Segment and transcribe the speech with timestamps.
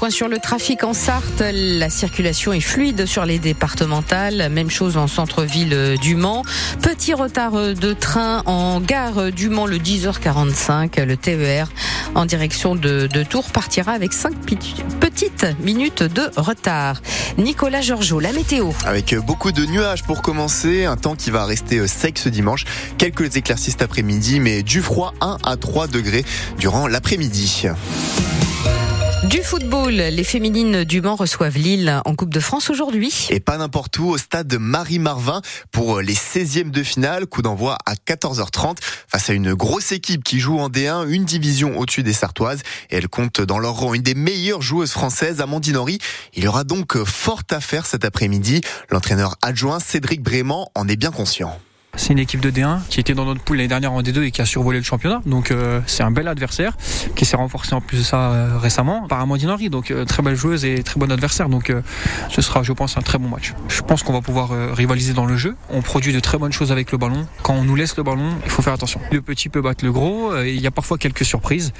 [0.00, 1.42] point sur le trafic en Sarthe.
[1.52, 4.48] La circulation est fluide sur les départementales.
[4.50, 6.42] Même chose en centre-ville du Mans.
[6.80, 11.02] Petit retard de train en gare du Mans le 10h45.
[11.02, 11.68] Le TER
[12.14, 14.32] en direction de, Tours partira avec 5
[15.00, 17.02] petites minutes de retard.
[17.36, 18.70] Nicolas Georgeot, la météo.
[18.86, 22.64] Avec beaucoup de nuages pour commencer, un temps qui va rester sec ce dimanche.
[22.96, 26.24] Quelques éclaircies cet après-midi, mais du froid 1 à 3 degrés
[26.58, 27.66] durant l'après-midi.
[29.24, 33.28] Du football, les féminines du Mans reçoivent Lille en Coupe de France aujourd'hui.
[33.28, 35.42] Et pas n'importe où, au stade Marie-Marvin
[35.72, 37.26] pour les 16e de finale.
[37.26, 41.78] Coup d'envoi à 14h30 face à une grosse équipe qui joue en D1, une division
[41.78, 42.62] au-dessus des Sartoises.
[42.88, 45.98] Et elle compte dans leur rang une des meilleures joueuses françaises, Amandine Henry.
[46.32, 48.62] Il y aura donc fort à faire cet après-midi.
[48.88, 51.60] L'entraîneur adjoint Cédric Brément en est bien conscient.
[51.96, 54.30] C'est une équipe de D1 qui était dans notre poule l'année dernière en D2 et
[54.30, 55.20] qui a survolé le championnat.
[55.26, 56.76] Donc euh, c'est un bel adversaire
[57.16, 59.70] qui s'est renforcé en plus de ça euh, récemment par Amandine Henry.
[59.70, 61.48] Donc euh, très belle joueuse et très bon adversaire.
[61.48, 61.72] Donc
[62.28, 63.54] ce sera, je pense, un très bon match.
[63.68, 65.56] Je pense qu'on va pouvoir rivaliser dans le jeu.
[65.70, 67.26] On produit de très bonnes choses avec le ballon.
[67.42, 69.00] Quand on nous laisse le ballon, il faut faire attention.
[69.10, 70.34] Le petit peut battre le gros.
[70.42, 71.72] il y a parfois quelques surprises.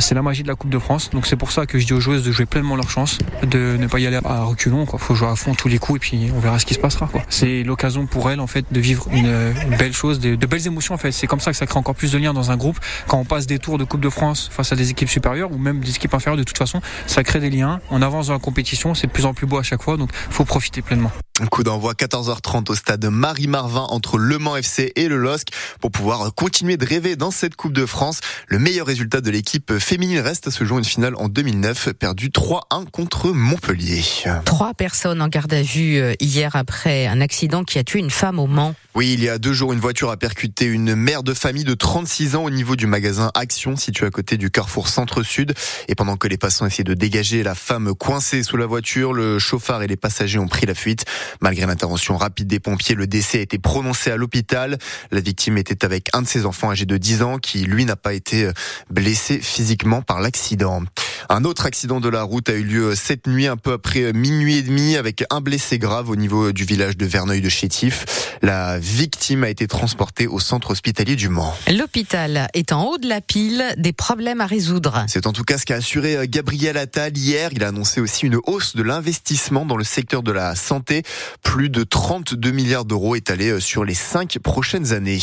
[0.00, 1.10] c'est la magie de la Coupe de France.
[1.10, 3.76] Donc c'est pour ça que je dis aux joueuses de jouer pleinement leur chance, de
[3.76, 4.86] ne pas y aller à reculons.
[4.92, 6.80] Il faut jouer à fond tous les coups et puis on verra ce qui se
[6.80, 7.08] passera.
[7.28, 10.66] C'est l'occasion pour elles en fait de vivre une, une belle chose, de, de, belles
[10.66, 11.12] émotions en fait.
[11.12, 12.78] C'est comme ça que ça crée encore plus de liens dans un groupe.
[13.06, 15.58] Quand on passe des tours de Coupe de France face à des équipes supérieures ou
[15.58, 17.80] même des équipes inférieures, de toute façon, ça crée des liens.
[17.90, 20.10] On avance dans la compétition, c'est de plus en plus beau à chaque fois, donc
[20.12, 21.12] faut profiter pleinement.
[21.38, 25.48] Un coup d'envoi 14h30 au stade Marie-Marvin entre Le Mans FC et le LOSC
[25.82, 28.20] pour pouvoir continuer de rêver dans cette Coupe de France.
[28.48, 32.30] Le meilleur résultat de l'équipe féminine reste à ce jour une finale en 2009 perdue
[32.30, 34.02] 3-1 contre Montpellier.
[34.46, 38.10] Trois personnes en garde à vue euh, hier après un accident qui a tué une
[38.10, 38.74] femme au Mans.
[38.94, 41.74] Oui, il y a deux jours, une voiture a percuté une mère de famille de
[41.74, 45.52] 36 ans au niveau du magasin Action situé à côté du Carrefour Centre-Sud.
[45.88, 49.38] Et pendant que les passants essayaient de dégager la femme coincée sous la voiture, le
[49.38, 51.04] chauffard et les passagers ont pris la fuite.
[51.40, 54.78] Malgré l'intervention rapide des pompiers, le décès a été prononcé à l'hôpital.
[55.10, 57.96] La victime était avec un de ses enfants âgé de 10 ans qui, lui, n'a
[57.96, 58.50] pas été
[58.90, 60.82] blessé physiquement par l'accident.
[61.28, 64.58] Un autre accident de la route a eu lieu cette nuit, un peu après minuit
[64.58, 68.25] et demi, avec un blessé grave au niveau du village de Verneuil de Chétif.
[68.42, 71.54] La victime a été transportée au centre hospitalier du Mans.
[71.72, 75.04] L'hôpital est en haut de la pile, des problèmes à résoudre.
[75.08, 77.50] C'est en tout cas ce qu'a assuré euh, Gabriel Attal hier.
[77.52, 81.02] Il a annoncé aussi une hausse de l'investissement dans le secteur de la santé.
[81.42, 85.18] Plus de 32 milliards d'euros étalés euh, sur les cinq prochaines années.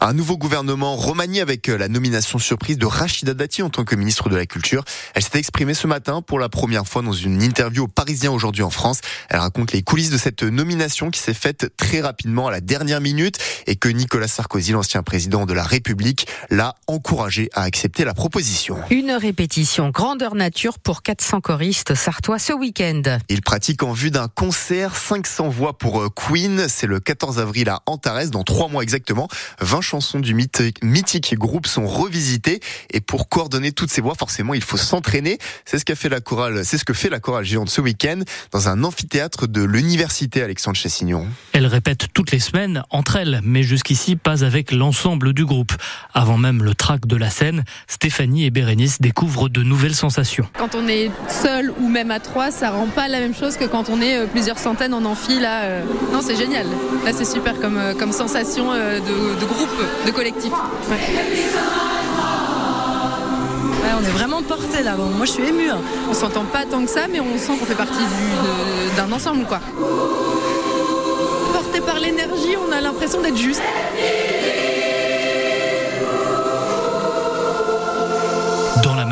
[0.00, 3.96] Un nouveau gouvernement remanié avec euh, la nomination surprise de Rachida Dati en tant que
[3.96, 4.84] ministre de la Culture.
[5.14, 8.62] Elle s'est exprimée ce matin pour la première fois dans une interview au Parisien aujourd'hui
[8.62, 9.00] en France.
[9.28, 13.00] Elle raconte les coulisses de cette nomination qui s'est faite très rapidement à la dernière
[13.00, 18.14] minute et que Nicolas Sarkozy, l'ancien président de la République, l'a encouragé à accepter la
[18.14, 18.78] proposition.
[18.90, 23.02] Une répétition grandeur nature pour 400 choristes sartois ce week-end.
[23.28, 26.66] Il pratique en vue d'un concert 500 voix pour euh, Queen.
[26.68, 29.28] C'est le 14 avril à Antares, dans trois mois exactement.
[29.60, 32.60] 20 chansons du mythique groupe sont revisitées
[32.90, 35.38] et pour coordonner toutes ces voix, forcément, il faut s'entraîner.
[35.64, 38.20] C'est ce qu'a fait la chorale, c'est ce que fait la chorale géante ce week-end
[38.50, 41.26] dans un amphithéâtre de l'université Alexandre Chassignon.
[41.52, 45.72] Elle répète toutes les semaines entre elles, mais jusqu'ici pas avec l'ensemble du groupe.
[46.14, 50.48] Avant même le track de la scène, Stéphanie et Bérénice découvrent de nouvelles sensations.
[50.58, 53.66] Quand on est seul ou même à trois, ça rend pas la même chose que
[53.66, 55.38] quand on est euh, plusieurs centaines en amphi.
[55.38, 55.82] Là, euh.
[56.12, 56.66] non, c'est génial.
[57.04, 60.52] Là, c'est super comme, euh, comme sensation de, groupe, de collectif.
[63.94, 64.96] on est vraiment porté là.
[64.96, 65.68] moi, je suis émue.
[65.68, 65.80] Hein.
[66.10, 68.02] On s'entend pas tant que ça, mais on sent qu'on fait partie
[68.96, 69.60] d'un ensemble, quoi
[71.80, 73.62] par l'énergie, on a l'impression d'être juste.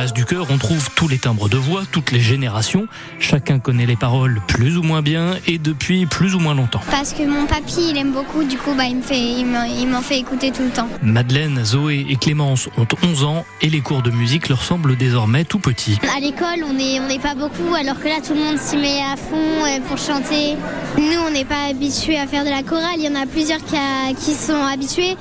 [0.07, 2.87] Du cœur, on trouve tous les timbres de voix, toutes les générations.
[3.19, 6.81] Chacun connaît les paroles plus ou moins bien et depuis plus ou moins longtemps.
[6.91, 10.01] Parce que mon papy, il aime beaucoup, du coup, bah, il me fait, il m'en
[10.01, 10.89] fait écouter tout le temps.
[11.03, 15.45] Madeleine, Zoé et Clémence ont 11 ans et les cours de musique leur semblent désormais
[15.45, 15.99] tout petits.
[16.17, 18.79] À l'école, on n'est on est pas beaucoup, alors que là, tout le monde s'y
[18.79, 20.57] met à fond euh, pour chanter.
[20.97, 22.97] Nous, on n'est pas habitués à faire de la chorale.
[22.97, 23.77] Il y en a plusieurs qui,
[24.19, 25.17] qui sont habitués.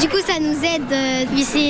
[0.00, 0.92] Du coup, ça nous aide.
[0.92, 1.24] Euh,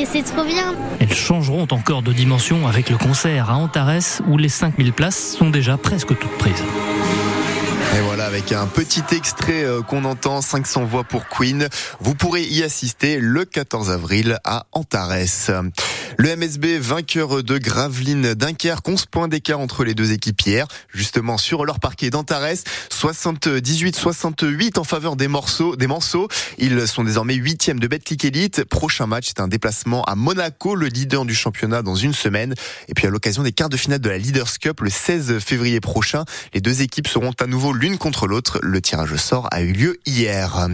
[0.06, 0.75] c'est trop bien.
[1.00, 5.51] Elles changeront encore de dimension avec le concert à Antares où les 5000 places sont
[5.51, 6.62] déjà presque toutes prises.
[7.97, 11.69] Et voilà, avec un petit extrait euh, qu'on entend, 500 voix pour Queen.
[12.01, 15.53] Vous pourrez y assister le 14 avril à Antares.
[16.16, 21.38] Le MSB vainqueur de Gravelines Dunkerque, 11 points d'écart entre les deux équipes hier, justement
[21.38, 26.28] sur leur parquet d'Antares, 78-68 en faveur des morceaux, des morceaux.
[26.58, 28.64] Ils sont désormais huitièmes de Betclic Elite.
[28.64, 32.55] Prochain match, c'est un déplacement à Monaco, le leader du championnat dans une semaine.
[32.88, 35.81] Et puis à l'occasion des quarts de finale de la Leaders Cup le 16 février
[35.81, 38.61] prochain, les deux équipes seront à nouveau l'une contre l'autre.
[38.62, 40.69] Le tirage au sort a eu lieu hier.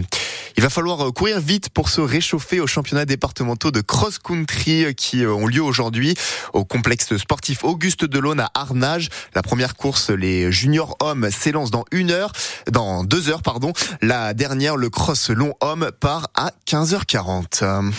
[0.57, 4.93] Il va falloir euh, courir vite pour se réchauffer aux championnats départementaux de cross-country euh,
[4.93, 6.15] qui euh, ont lieu aujourd'hui
[6.53, 9.09] au complexe sportif Auguste Delaune à Arnage.
[9.33, 12.31] La première course, les juniors hommes s'élancent dans une heure,
[12.69, 13.73] dans deux heures, pardon.
[14.01, 17.91] La dernière, le cross long homme, part à 15h40.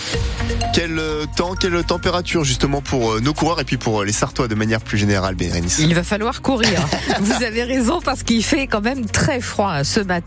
[0.75, 1.01] Quel
[1.37, 4.99] temps, quelle température justement pour nos coureurs et puis pour les Sartois de manière plus
[4.99, 5.79] générale, Bérénice?
[5.79, 6.81] Il va falloir courir.
[7.21, 10.23] Vous avez raison parce qu'il fait quand même très froid ce matin.